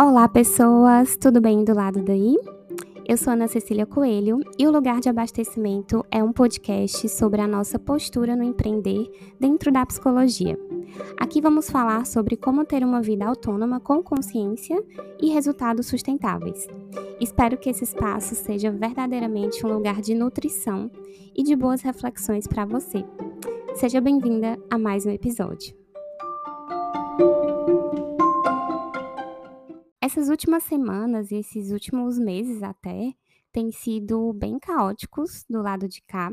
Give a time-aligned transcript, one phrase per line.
[0.00, 1.18] Olá, pessoas!
[1.18, 2.38] Tudo bem do lado daí?
[3.06, 7.46] Eu sou Ana Cecília Coelho e o Lugar de Abastecimento é um podcast sobre a
[7.46, 9.06] nossa postura no empreender
[9.38, 10.58] dentro da psicologia.
[11.20, 14.82] Aqui vamos falar sobre como ter uma vida autônoma com consciência
[15.20, 16.66] e resultados sustentáveis.
[17.20, 20.90] Espero que esse espaço seja verdadeiramente um lugar de nutrição
[21.36, 23.04] e de boas reflexões para você.
[23.74, 25.81] Seja bem-vinda a mais um episódio.
[30.12, 33.14] Essas últimas semanas e esses últimos meses até
[33.50, 36.30] têm sido bem caóticos do lado de cá,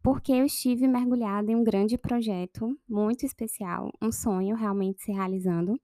[0.00, 5.74] porque eu estive mergulhada em um grande projeto muito especial, um sonho realmente se realizando,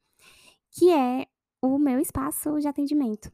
[0.71, 1.27] que é
[1.61, 3.33] o meu espaço de atendimento.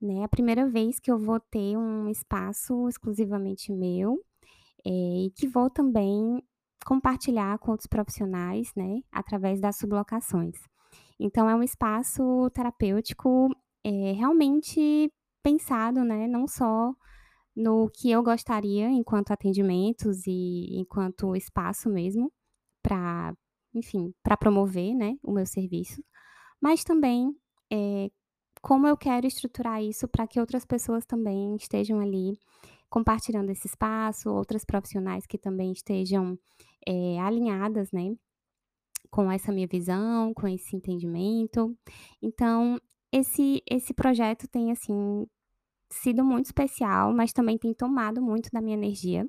[0.00, 0.22] Né?
[0.22, 4.24] A primeira vez que eu vou ter um espaço exclusivamente meu
[4.84, 6.40] é, e que vou também
[6.84, 10.54] compartilhar com outros profissionais, né, através das sublocações.
[11.18, 13.48] Então, é um espaço terapêutico
[13.84, 15.10] é, realmente
[15.42, 16.92] pensado, né, não só
[17.54, 22.32] no que eu gostaria enquanto atendimentos e enquanto espaço mesmo
[22.82, 23.34] para,
[23.74, 26.02] enfim, para promover, né, o meu serviço,
[26.60, 27.32] mas também
[27.72, 28.10] é,
[28.60, 32.38] como eu quero estruturar isso para que outras pessoas também estejam ali
[32.90, 36.38] compartilhando esse espaço, outras profissionais que também estejam
[36.86, 38.16] é, alinhadas, né,
[39.16, 41.74] com essa minha visão, com esse entendimento.
[42.20, 42.78] Então,
[43.10, 45.26] esse esse projeto tem, assim,
[45.90, 49.26] sido muito especial, mas também tem tomado muito da minha energia.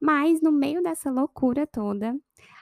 [0.00, 2.14] Mas no meio dessa loucura toda,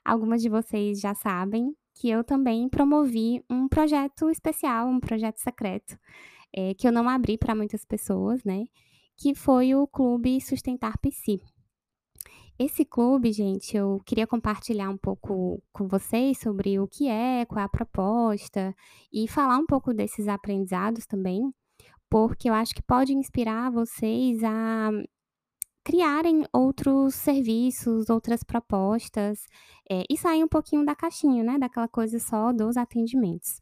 [0.04, 5.98] algumas de vocês já sabem que eu também promovi um projeto especial, um projeto secreto,
[6.54, 8.66] eh, que eu não abri para muitas pessoas, né,
[9.16, 11.40] que foi o Clube Sustentar Psi.
[12.58, 17.60] Esse clube, gente, eu queria compartilhar um pouco com vocês sobre o que é, qual
[17.60, 18.74] é a proposta
[19.12, 21.52] e falar um pouco desses aprendizados também,
[22.10, 24.90] porque eu acho que pode inspirar vocês a
[25.84, 29.46] criarem outros serviços, outras propostas,
[29.90, 33.60] eh, e sair um pouquinho da caixinha, né, daquela coisa só dos atendimentos.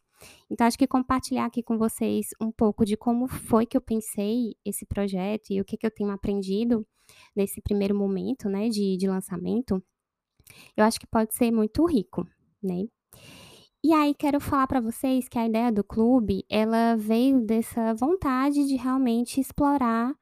[0.51, 4.55] Então acho que compartilhar aqui com vocês um pouco de como foi que eu pensei
[4.65, 6.87] esse projeto e o que que eu tenho aprendido
[7.37, 9.83] nesse primeiro momento, né, de de lançamento,
[10.77, 12.27] eu acho que pode ser muito rico,
[12.63, 12.85] né.
[13.83, 18.67] E aí quero falar para vocês que a ideia do clube, ela veio dessa vontade
[18.67, 20.15] de realmente explorar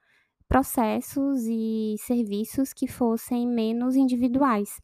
[0.48, 4.80] processos e serviços que fossem menos individuais.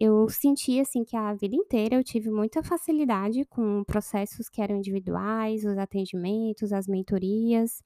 [0.00, 4.76] Eu senti, assim, que a vida inteira eu tive muita facilidade com processos que eram
[4.76, 7.82] individuais, os atendimentos, as mentorias.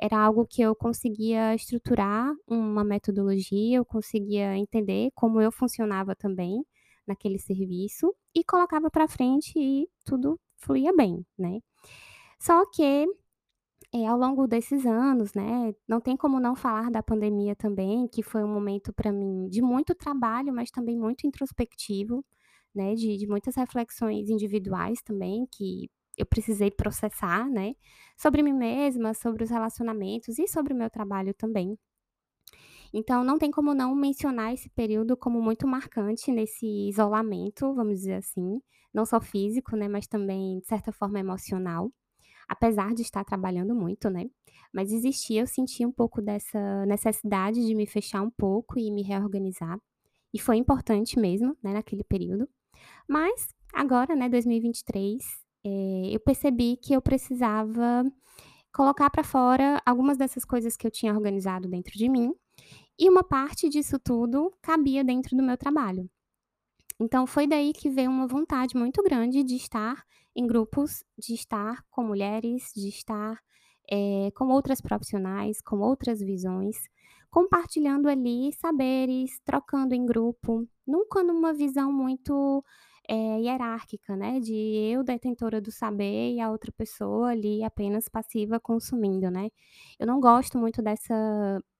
[0.00, 6.64] Era algo que eu conseguia estruturar uma metodologia, eu conseguia entender como eu funcionava também
[7.06, 11.60] naquele serviço e colocava para frente e tudo fluía bem, né.
[12.40, 13.06] Só que,
[13.92, 18.22] eh, ao longo desses anos, né, não tem como não falar da pandemia também, que
[18.22, 22.24] foi um momento para mim de muito trabalho, mas também muito introspectivo,
[22.74, 27.74] né, de de muitas reflexões individuais também, que eu precisei processar, né,
[28.16, 31.76] sobre mim mesma, sobre os relacionamentos e sobre o meu trabalho também.
[32.92, 38.14] Então não tem como não mencionar esse período como muito marcante nesse isolamento, vamos dizer
[38.14, 38.60] assim,
[38.92, 41.90] não só físico, né, mas também de certa forma emocional,
[42.50, 44.26] apesar de estar trabalhando muito, né,
[44.74, 49.02] mas existia eu sentia um pouco dessa necessidade de me fechar um pouco e me
[49.02, 49.78] reorganizar,
[50.34, 52.48] e foi importante mesmo, né, naquele período.
[53.08, 55.22] Mas agora, né, 2023,
[55.66, 58.04] eh, eu percebi que eu precisava
[58.74, 62.34] colocar para fora algumas dessas coisas que eu tinha organizado dentro de mim,
[62.98, 66.10] e uma parte disso tudo cabia dentro do meu trabalho.
[67.00, 70.04] Então foi daí que veio uma vontade muito grande de estar
[70.36, 73.38] em grupos, de estar com mulheres, de estar,
[73.90, 76.76] eh, com outras profissionais, com outras visões,
[77.30, 82.62] compartilhando ali saberes, trocando em grupo, nunca numa visão muito
[83.08, 84.54] eh, hierárquica, né, de
[84.92, 89.48] eu detentora do saber e a outra pessoa ali apenas passiva consumindo, né.
[89.98, 91.14] Eu não gosto muito dessa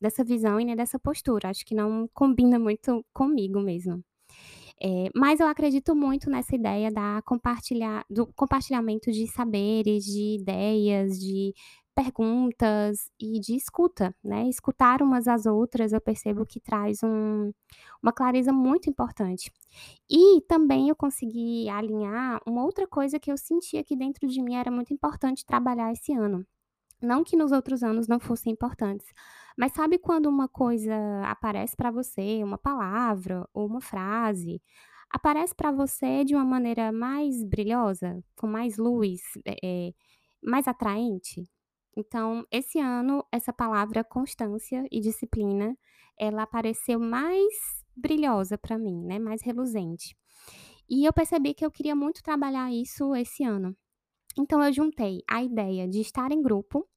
[0.00, 4.02] dessa visão e nem dessa postura, acho que não combina muito comigo mesmo.
[4.82, 11.18] Eh, mas eu acredito muito nessa ideia da compartilhar do compartilhamento de saberes, de ideias,
[11.20, 11.52] de
[11.94, 17.52] perguntas e de escuta, né, escutar umas às outras eu percebo que traz um
[18.02, 19.52] uma clareza muito importante.
[20.10, 24.54] E também eu consegui alinhar uma outra coisa que eu sentia que dentro de mim
[24.56, 26.46] era muito importante trabalhar esse ano.
[27.02, 29.06] Não que nos outros anos não fossem importantes,
[29.58, 30.94] mas sabe quando uma coisa
[31.24, 34.62] aparece para você, uma palavra ou uma frase,
[35.10, 39.20] aparece para você de uma maneira mais brilhosa, com mais luz,
[39.62, 39.92] eh,
[40.42, 41.48] mais atraente?
[41.96, 45.76] Então, esse ano, essa palavra constância e disciplina,
[46.18, 47.52] ela apareceu mais
[47.96, 50.16] brilhosa para mim, né, mais reluzente.
[50.88, 53.76] E eu percebi que eu queria muito trabalhar isso esse ano.
[54.38, 56.88] Então eu juntei a ideia de estar em grupo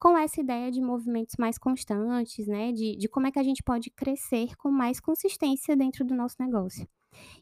[0.00, 3.62] com essa ideia de movimentos mais constantes, né, de de como é que a gente
[3.62, 6.88] pode crescer com mais consistência dentro do nosso negócio.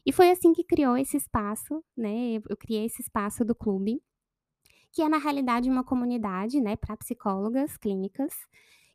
[0.05, 4.01] E foi assim que criou esse espaço, né, eu criei esse espaço do clube,
[4.91, 8.33] que é na realidade uma comunidade, né, para psicólogas clínicas,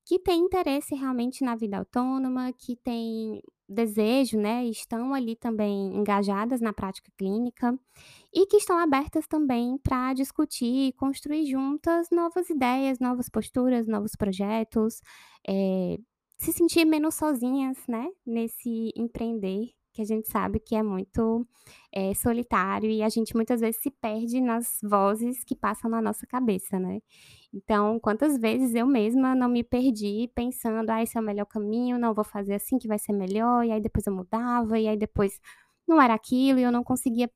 [0.04, 6.60] que têm interesse realmente na vida autônoma, que têm desejo, né, estão ali também engajadas
[6.60, 7.78] na prática clínica,
[8.32, 14.14] e que estão abertas também para discutir e construir juntas novas ideias, novas posturas, novos
[14.16, 15.00] projetos,
[15.48, 15.98] eh,
[16.38, 21.46] se sentir menos sozinhas, né, nesse empreender, que a gente sabe que é muito,
[21.94, 26.26] eh, solitário e a gente muitas vezes se perde nas vozes que passam na nossa
[26.26, 27.00] cabeça, né.
[27.52, 31.99] Então, quantas vezes eu mesma não me perdi pensando: "Ah, esse é o melhor caminho,
[31.99, 34.96] não, vou fazer assim que vai ser melhor", e aí depois eu mudava, e aí
[34.96, 35.41] depois
[35.88, 37.31] não era aquilo e eu não conseguia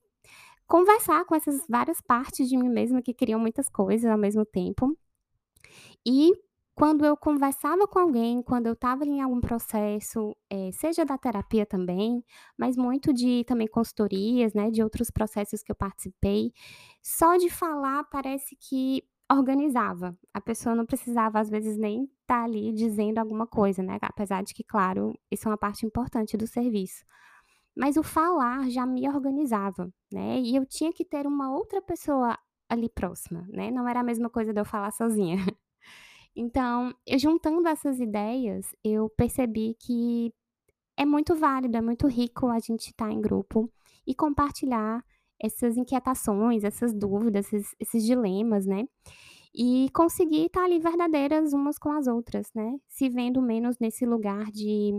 [0.66, 4.96] conversar com essas várias partes de mim mesma que queriam muitas coisas ao mesmo tempo.
[6.06, 6.32] E
[6.78, 11.66] quando eu conversava com alguém, quando eu estava em algum processo, eh, seja da terapia
[11.66, 12.24] também,
[12.56, 16.52] mas muito de também consultorias, né, de outros processos que eu participei,
[17.02, 20.16] só de falar parece que organizava.
[20.32, 24.54] A pessoa não precisava às vezes nem estar ali dizendo alguma coisa, né, apesar de
[24.54, 27.04] que claro, isso é uma parte importante do serviço.
[27.76, 32.38] Mas o falar já me organizava, né, e eu tinha que ter uma outra pessoa
[32.68, 35.36] ali próxima, né, não era a mesma coisa de eu falar sozinha.
[36.40, 40.32] Então, eu juntando essas ideias, eu percebi que
[40.96, 43.70] é muito válido, é muito rico a gente estar em grupo
[44.06, 45.04] e compartilhar
[45.42, 48.86] essas inquietações, essas dúvidas, esses esses dilemas, né,
[49.54, 54.50] e conseguir estar ali verdadeiras umas com as outras, né, se vendo menos nesse lugar
[54.52, 54.92] de,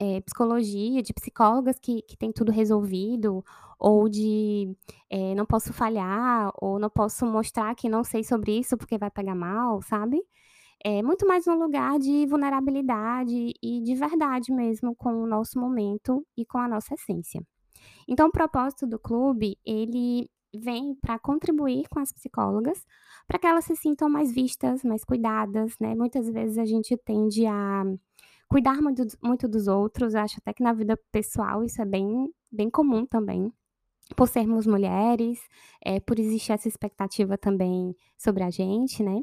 [0.00, 3.44] eh, psicologia, de psicólogas que que têm tudo resolvido,
[3.78, 4.76] ou de,
[5.10, 9.10] eh, não posso falhar, ou não posso mostrar que não sei sobre isso porque vai
[9.10, 10.20] pegar mal, sabe?
[10.84, 16.24] É muito mais um lugar de vulnerabilidade e de verdade mesmo com o nosso momento
[16.36, 17.42] e com a nossa essência.
[18.08, 22.84] Então o propósito do clube, ele vem para contribuir com as psicólogas,
[23.26, 25.94] para que elas se sintam mais vistas, mais cuidadas, né.
[25.94, 27.84] Muitas vezes a gente tende a
[28.48, 32.28] cuidar muito dos muito dos outros, acho até que na vida pessoal isso é bem
[32.52, 33.52] bem comum também,
[34.16, 35.40] por sermos mulheres,
[35.84, 39.20] eh, por existir essa expectativa também sobre a gente, né.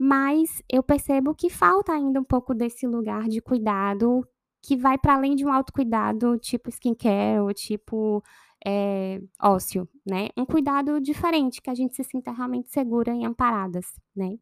[0.00, 4.26] Mas eu percebo que falta ainda um pouco desse lugar de cuidado,
[4.62, 8.22] que vai para além de um autocuidado tipo skincare ou tipo,
[8.66, 10.28] eh, ósseo, né.
[10.36, 13.86] Um cuidado diferente, que a gente se sinta realmente segura e amparadas,
[14.16, 14.36] né.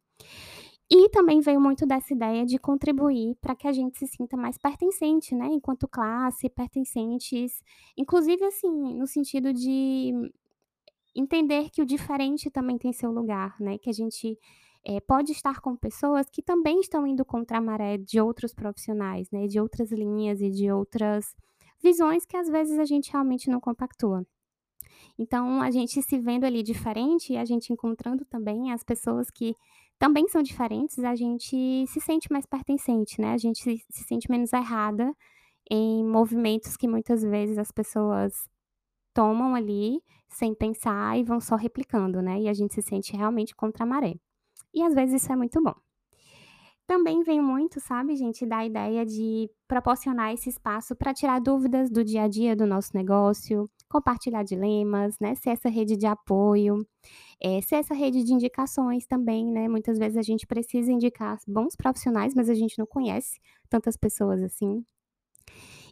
[0.91, 4.57] E também veio muito dessa ideia de contribuir para que a gente se sinta mais
[4.57, 7.61] pertencente, né, enquanto classe, pertencentes,
[7.97, 10.13] inclusive, assim, no sentido de
[11.15, 14.37] entender que o diferente também tem seu lugar, né, que a gente,
[14.87, 19.29] eh, pode estar com pessoas que também estão indo contra a maré de outros profissionais,
[19.31, 21.35] né, de outras linhas e de outras
[21.83, 24.25] visões que às vezes a gente realmente não compactua.
[25.19, 29.55] Então a gente se vendo ali diferente e a gente encontrando também as pessoas que
[29.99, 34.29] também são diferentes, a gente se sente mais pertencente, né, a gente se se sente
[34.31, 35.13] menos errada
[35.71, 38.33] em movimentos que muitas vezes as pessoas
[39.13, 43.55] tomam ali, sem pensar e vão só replicando, né, e a gente se sente realmente
[43.55, 44.15] contra a maré.
[44.77, 45.73] E às vezes isso é muito bom.
[46.85, 52.01] Também vem muito, sabe, gente, da ideia de proporcionar esse espaço para tirar dúvidas do
[52.01, 56.87] dia a dia do nosso negócio, compartilhar dilemas, né, ser essa rede de apoio,
[57.41, 61.75] eh, ser essa rede de indicações também, né, muitas vezes a gente precisa indicar bons
[61.75, 64.85] profissionais, mas a gente não conhece tantas pessoas assim.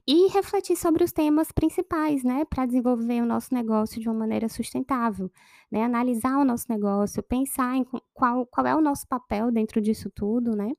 [0.07, 4.47] E refletir sobre os temas principais, né, para desenvolver o nosso negócio de uma maneira
[4.47, 5.31] sustentável,
[5.71, 7.83] né, analisar o nosso negócio, pensar em
[8.13, 10.71] qual qual é o nosso papel dentro disso tudo, né,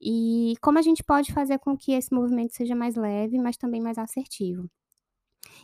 [0.00, 3.80] e como a gente pode fazer com que esse movimento seja mais leve, mas também
[3.82, 4.70] mais assertivo.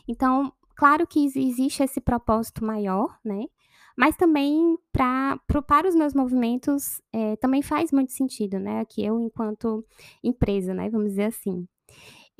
[0.07, 3.45] Então, claro que exi existe esse propósito maior, né,
[3.97, 8.85] mas também pra para o para os meus movimentos, eh, também faz muito sentido, né,
[8.85, 9.85] que eu enquanto
[10.23, 11.67] empresa, né, vamos dizer assim.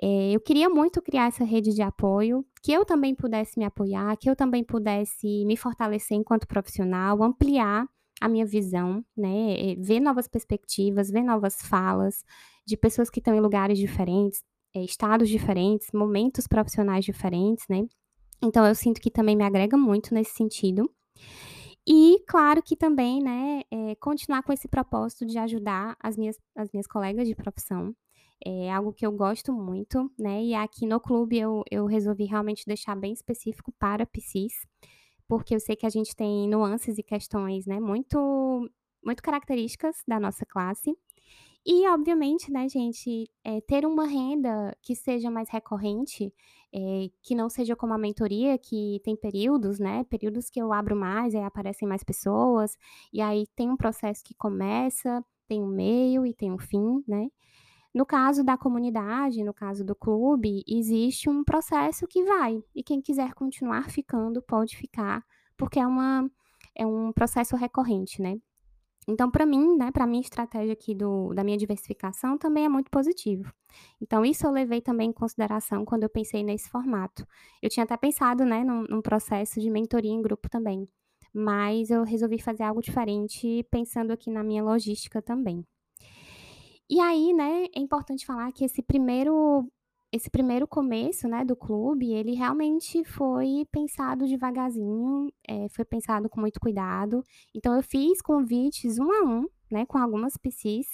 [0.02, 4.16] Eh, eu queria muito criar essa rede de apoio, que eu também pudesse me apoiar,
[4.18, 7.86] que eu também pudesse me fortalecer enquanto profissional, ampliar
[8.22, 12.24] a minha visão, né, eh, ver novas perspectivas, ver novas falas
[12.66, 14.42] de pessoas que estão em lugares diferentes,
[14.76, 17.84] eh, estados diferentes, momentos profissionais diferentes, né.
[18.44, 20.90] Então eu sinto que também me agrega muito nesse sentido.
[21.88, 26.70] E claro que também, né, eh, continuar com esse propósito de ajudar as minhas as
[26.72, 27.94] minhas colegas de profissão,
[28.46, 32.66] é algo que eu gosto muito, né, e aqui no clube eu eu resolvi realmente
[32.66, 34.54] deixar bem específico para psis,
[35.28, 38.70] porque eu sei que a gente tem nuances e questões, né, muito
[39.06, 40.96] muito características da nossa classe.
[41.66, 46.34] E obviamente, né, gente, eh, ter uma renda que seja mais recorrente,
[46.74, 50.96] eh, que não seja como a mentoria que tem períodos, né, períodos que eu abro
[50.96, 52.78] mais, aí aparecem mais pessoas,
[53.14, 57.30] e aí tem um processo que começa, tem um meio e tem um fim, né.
[57.94, 63.02] No caso da comunidade, no caso do clube, existe um processo que vai, e quem
[63.02, 65.24] quiser continuar ficando pode ficar,
[65.58, 66.30] porque é uma
[66.76, 68.38] é um processo recorrente, né.
[69.08, 72.92] Então para mim, né, pra minha estratégia aqui do da minha diversificação também é muito
[72.92, 73.54] positivo.
[74.02, 77.26] Então isso eu levei também em consideração quando eu pensei nesse formato.
[77.62, 80.88] Eu tinha até pensado, né, num num processo de mentoria em grupo também,
[81.34, 85.66] mas eu resolvi fazer algo diferente pensando aqui na minha logística também.
[86.90, 89.68] E aí, né, é importante falar que esse primeiro
[90.12, 96.40] esse primeiro começo, né, do clube, ele realmente foi pensado devagarzinho, eh, foi pensado com
[96.42, 97.24] muito cuidado.
[97.54, 100.88] Então eu fiz convites um a um, né, com algumas psis,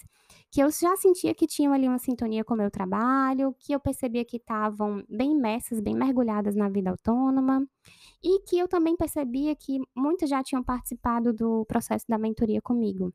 [0.51, 3.79] que eu já sentia que tinham ali uma sintonia com o meu trabalho, que eu
[3.79, 7.65] percebia que estavam bem imersas, bem mergulhadas na vida autônoma,
[8.23, 13.13] e que eu também percebia que muitas já tinham participado do processo da mentoria comigo.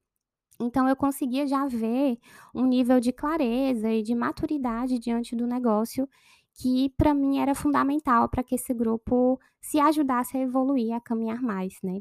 [0.61, 2.19] Então eu conseguia já ver
[2.55, 6.09] um nível de clareza e de maturidade diante do negócio,
[6.55, 11.40] que pra mim era fundamental pra que esse grupo se ajudasse a evoluir, a caminhar
[11.43, 12.00] mais, né.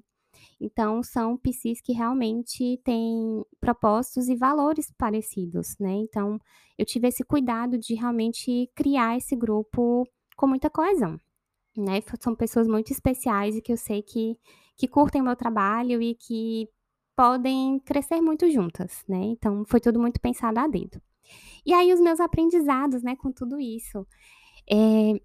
[0.61, 6.39] Então são psis que realmente têm propósitos e valores parecidos, né, então
[6.77, 11.19] eu tive esse cuidado de realmente criar esse grupo com muita coesão,
[11.77, 14.37] né, são pessoas muito especiais e que eu sei que
[14.77, 16.69] que curtem o meu trabalho e que
[17.19, 21.01] podem crescer muito juntas, né, então foi tudo muito pensado a dedo.
[21.65, 24.07] E aí os meus aprendizados, né, com tudo isso,
[24.71, 25.19] eh,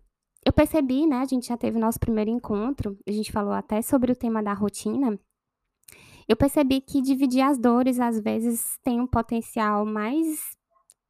[0.45, 4.11] eu percebi, né, a gente já teve nosso primeiro encontro, a gente falou até sobre
[4.11, 5.17] o tema da rotina,
[6.29, 10.41] eu percebi que dividir as dores, às vezes, tem um potencial mais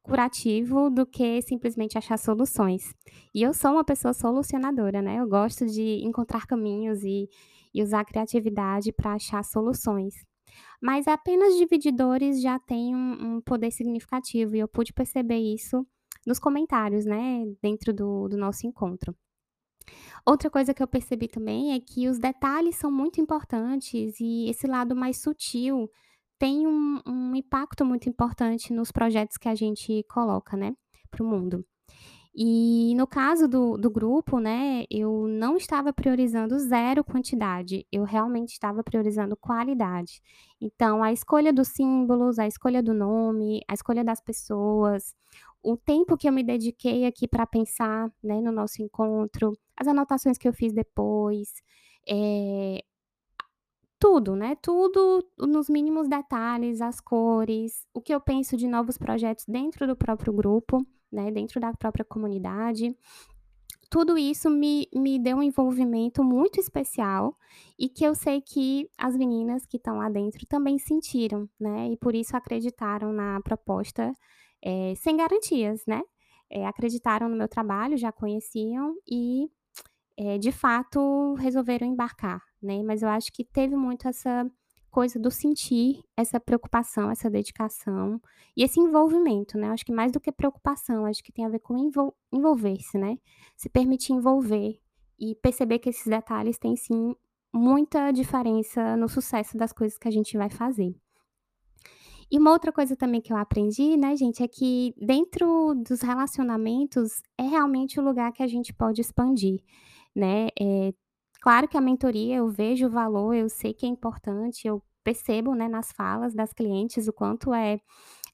[0.03, 2.93] curativo do que simplesmente achar soluções.
[3.33, 7.27] E eu sou uma pessoa solucionadora, né, eu gosto de encontrar caminhos e
[7.73, 10.13] e usar a criatividade pra achar soluções.
[10.81, 15.85] Mas apenas dividir dores já tem um um poder significativo e eu pude perceber isso
[16.25, 19.15] nos comentários, né, dentro do do nosso encontro.
[20.25, 24.67] Outra coisa que eu percebi também é que os detalhes são muito importantes e esse
[24.67, 25.89] lado mais sutil
[26.39, 30.75] tem um um impacto muito importante nos projetos que a gente coloca, né,
[31.11, 31.65] para o mundo.
[32.37, 38.49] E no caso do do grupo, né, eu não estava priorizando 0 quantidade, eu realmente
[38.53, 40.21] estava priorizando qualidade.
[40.59, 45.15] Então a escolha dos símbolos, a escolha do nome, a escolha das pessoas,
[45.63, 50.37] o tempo que eu me dediquei aqui pra pensar, né, no nosso encontro, as anotações
[50.37, 51.49] que eu fiz depois,
[52.07, 52.81] eh,
[53.99, 59.45] tudo, né, tudo nos mínimos detalhes, as cores, o que eu penso de novos projetos
[59.47, 62.95] dentro do próprio grupo, né, dentro da própria comunidade.
[63.89, 67.37] Tudo isso me me deu um envolvimento muito especial
[67.79, 71.97] e que eu sei que as meninas que estão lá dentro também sentiram, né, e
[71.97, 74.11] por isso acreditaram na proposta,
[74.63, 76.01] eh, sem garantias, né.
[76.51, 79.47] Eh, acreditaram no meu trabalho, já conheciam e,
[80.17, 82.83] eh, de fato resolveram embarcar, né.
[82.83, 84.49] Mas eu acho que teve muito essa
[84.95, 88.17] coisa do sentir, essa preocupação, essa dedicação
[88.55, 91.59] e esse envolvimento, né, acho que mais do que preocupação, acho que tem a ver
[91.59, 93.17] com envol envolver-se, né,
[93.57, 94.79] se permitir envolver
[95.19, 97.13] e perceber que esses detalhes têm sim
[97.53, 100.95] muita diferença no sucesso das coisas que a gente vai fazer.
[102.31, 107.21] E uma outra coisa também que eu aprendi, né, gente, é que dentro dos relacionamentos
[107.37, 109.59] é realmente o lugar que a gente pode expandir,
[110.15, 110.93] né, eh,
[111.45, 115.55] claro que a mentoria eu vejo o valor, eu sei que é importante, eu percebo,
[115.55, 117.79] né, nas falas das clientes o quanto é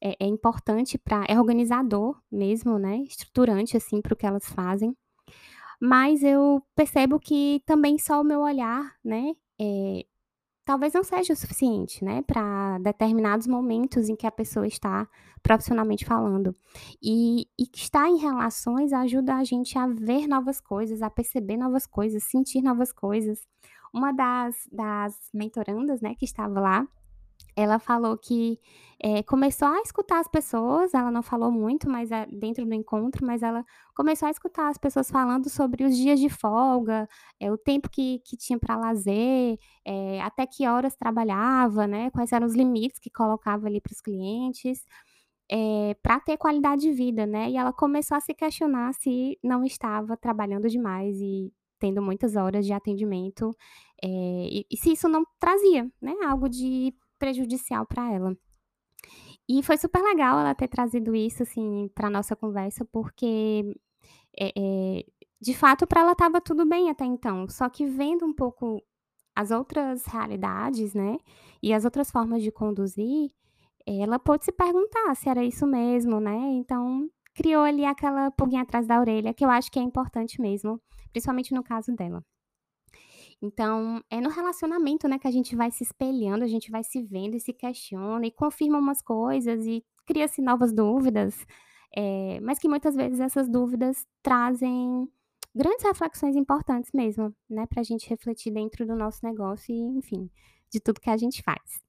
[0.01, 4.95] é é importante pra é organizador mesmo, né, estruturante, assim, para o que elas fazem.
[5.81, 10.05] Mas eu percebo que também só o meu olhar, né, eh,
[10.71, 15.05] talvez não seja o suficiente, né, pra determinados momentos em que a pessoa está
[15.43, 16.55] profissionalmente falando.
[17.03, 21.85] E e estar em relações ajuda a gente a ver novas coisas, a perceber novas
[21.85, 23.45] coisas, sentir novas coisas.
[23.93, 26.87] Uma das das mentorandas, né, que estava lá,
[27.55, 28.59] ela falou que,
[29.03, 33.25] eh, começou a escutar as pessoas, ela não falou muito, mas, eh, dentro do encontro,
[33.25, 33.63] mas ela
[33.95, 37.07] começou a escutar as pessoas falando sobre os dias de folga,
[37.39, 42.31] eh, o tempo que que tinha para lazer, eh, até que horas trabalhava, né, quais
[42.31, 44.85] eram os limites que colocava ali para os clientes,
[46.03, 47.49] pra ter qualidade de vida, né.
[47.51, 52.65] E ela começou a se questionar se não estava trabalhando demais e tendo muitas horas
[52.65, 53.51] de atendimento,
[54.03, 54.07] eh,
[54.51, 58.31] e e se isso não trazia, né, algo de prejudicial para ela.
[59.49, 63.63] E foi super legal ela ter trazido isso, assim, pra nossa conversa, porque,
[64.39, 65.05] eh eh,
[65.41, 68.81] de fato para ela estava tudo bem até então, só que vendo um pouco
[69.35, 71.17] as outras realidades, né,
[71.63, 73.31] e as outras formas de conduzir,
[73.87, 78.87] ela pôde se perguntar se era isso mesmo, né, então criou ali aquela pulguinha atrás
[78.87, 80.81] da orelha que eu acho que é importante mesmo,
[81.13, 82.23] principalmente no caso dela.
[83.41, 87.01] Então, é no relacionamento, né, que a gente vai se espelhando, a gente vai se
[87.01, 91.45] vendo e se questiona e confirma umas coisas e cria-se novas dúvidas,
[91.95, 95.07] eh, mas que muitas vezes essas dúvidas trazem
[95.55, 100.29] grandes reflexões importantes mesmo, né, pra gente refletir dentro do nosso negócio e, enfim,
[100.71, 101.81] de tudo que a gente faz.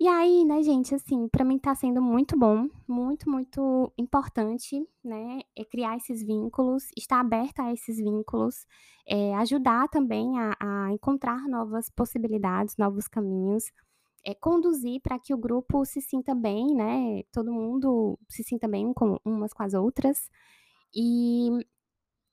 [0.00, 5.40] E aí, né, gente, assim, pra mim tá sendo muito bom, muito, muito importante, né,
[5.56, 8.64] eh, criar esses vínculos, estar aberta a esses vínculos,
[9.08, 13.64] eh, ajudar também a a encontrar novas possibilidades, novos caminhos,
[14.26, 18.92] eh, conduzir pra que o grupo se sinta bem, né, todo mundo se sinta bem
[18.94, 20.28] com umas com as outras,
[20.94, 21.50] e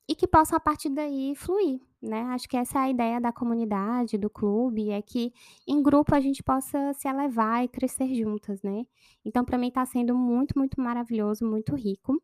[0.09, 2.21] e que possa a partir daí fluir, né.
[2.33, 5.31] Acho que essa é a ideia da comunidade, do clube, é que
[5.67, 8.85] em grupo a gente possa se elevar e crescer juntas, né.
[9.25, 12.21] Então pra mim tá sendo muito, muito maravilhoso, muito rico.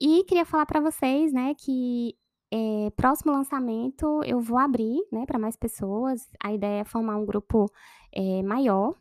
[0.00, 2.14] E queria falar pra vocês, né, que,
[2.52, 7.26] eh, próximo lançamento eu vou abrir, né, pra mais pessoas, a ideia é formar um
[7.26, 7.66] grupo,
[8.14, 8.94] eh, maior,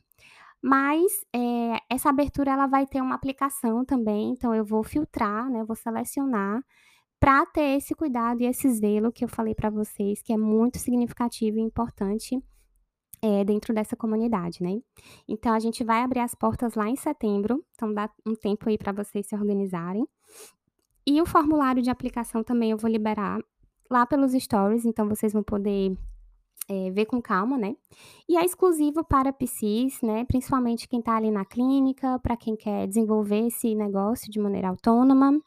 [0.63, 5.63] mas, eh, essa abertura ela vai ter uma aplicação também, então eu vou filtrar, né,
[5.65, 6.61] vou selecionar,
[7.21, 10.79] pra ter esse cuidado e esse zelo que eu falei pra vocês, que é muito
[10.79, 12.37] significativo e importante,
[13.21, 14.79] eh, dentro dessa comunidade, né.
[15.29, 18.77] Então a gente vai abrir as portas lá em setembro, então dá um tempo aí
[18.77, 20.05] pra vocês se organizarem.
[21.05, 23.39] E o formulário de aplicação também eu vou liberar
[23.89, 25.95] lá pelos stories, então vocês vão poder,
[26.69, 27.75] eh, ver com calma, né.
[28.29, 32.87] E é exclusivo para PCs, né, principalmente quem tá ali na clínica, pra quem quer
[32.87, 35.39] desenvolver esse negócio de maneira autônoma,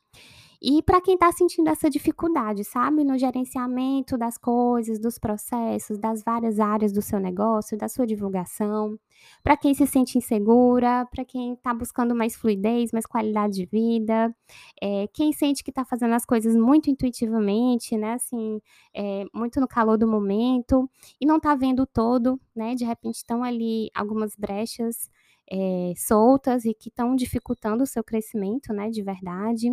[0.65, 6.23] e pra quem tá sentindo essa dificuldade, sabe, no gerenciamento das coisas, dos processos, das
[6.25, 8.99] várias áreas do seu negócio, da sua divulgação,
[9.43, 14.35] pra quem se sente insegura, pra quem tá buscando mais fluidez, mais qualidade de vida,
[14.83, 18.61] eh, quem sente que tá fazendo as coisas muito intuitivamente, né, assim,
[18.95, 20.89] eh, muito no calor do momento,
[21.21, 25.11] e não tá vendo todo, né, de repente estão ali algumas brechas,
[25.51, 29.71] eh, soltas e que estão dificultando o seu crescimento, né, de verdade.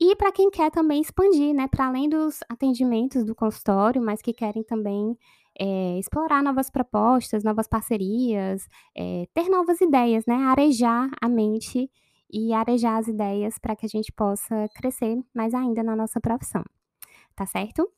[0.00, 4.32] E pra quem quer também expandir, né, pra além dos atendimentos do consultório, mas que
[4.32, 5.16] querem também,
[5.58, 11.88] eh, explorar novas propostas, novas parcerias, eh, ter novas ideias, né, arejar a mente
[12.32, 16.64] e arejar as ideias pra que a gente possa crescer mais ainda na nossa profissão,
[17.36, 17.88] tá certo?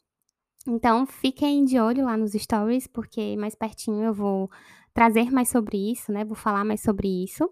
[0.68, 4.50] Então fiquem de olho lá nos stories, porque mais pertinho eu vou
[4.94, 7.50] trazer mais sobre isso, né, vou falar mais sobre isso.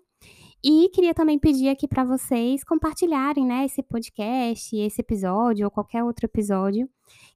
[0.66, 6.02] E queria também pedir aqui pra vocês compartilharem, né, esse podcast, esse episódio ou qualquer
[6.02, 6.88] outro episódio,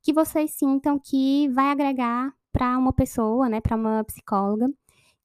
[0.03, 4.70] que vocês sintam que vai agregar pra uma pessoa, né, pra uma psicóloga,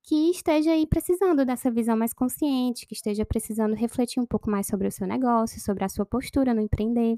[0.04, 4.68] que esteja aí precisando dessa visão mais consciente, que esteja precisando refletir um pouco mais
[4.68, 7.18] sobre o seu negócio, sobre a sua postura no empreender,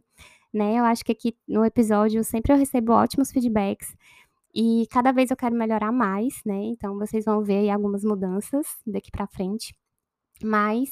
[0.53, 0.77] né.
[0.79, 3.95] Eu acho que aqui no episódio sempre eu recebo ótimos feedbacks,
[4.53, 8.67] e cada vez eu quero melhorar mais, né, então vocês vão ver aí algumas mudanças
[8.85, 9.73] daqui pra frente.
[10.43, 10.89] Mas,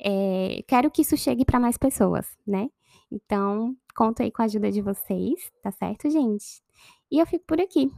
[0.00, 2.68] eh, quero que isso chegue pra mais pessoas, né.
[3.10, 6.62] Então, conto aí com a ajuda de vocês, tá certo gente?
[7.10, 7.90] E eu fico por aqui.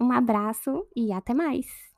[0.00, 1.93] Um abraço e até mais.